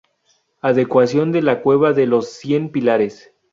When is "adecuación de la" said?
0.61-1.61